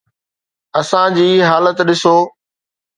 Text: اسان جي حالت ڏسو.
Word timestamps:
اسان 0.79 1.07
جي 1.17 1.27
حالت 1.49 1.77
ڏسو. 1.87 2.17